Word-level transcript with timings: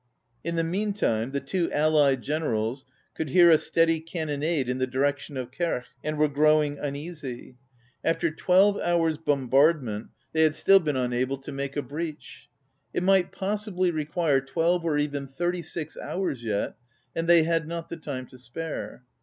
In 0.43 0.55
the 0.55 0.63
meantime 0.63 1.29
the 1.29 1.39
two 1.39 1.71
allied 1.71 2.23
generals 2.23 2.85
could 3.13 3.29
hear 3.29 3.51
a 3.51 3.57
steady 3.59 3.99
can 3.99 4.29
nonade 4.29 4.67
in 4.67 4.79
the 4.79 4.87
direction 4.87 5.37
of 5.37 5.51
Quercq, 5.51 5.83
and 6.03 6.17
were 6.17 6.27
growing 6.27 6.79
uneasy. 6.79 7.55
After 8.03 8.31
twelve 8.31 8.79
hours' 8.79 9.19
bombardment 9.19 10.07
they 10.33 10.41
had 10.41 10.45
ON 10.45 10.47
READING 10.47 10.53
still 10.59 10.79
been 10.79 10.95
unable 10.95 11.37
to 11.37 11.51
make 11.51 11.77
a 11.77 11.83
breach. 11.83 12.49
It 12.95 13.03
might 13.03 13.31
possibly 13.31 13.91
require 13.91 14.41
twelve 14.41 14.83
or 14.83 14.97
even 14.97 15.27
thirty 15.27 15.61
six 15.61 15.95
hours 15.95 16.43
yet, 16.43 16.73
and 17.15 17.27
they 17.29 17.43
had 17.43 17.67
not 17.67 17.89
the 17.89 17.97
time 17.97 18.25
to 18.25 18.39
spare. 18.39 19.03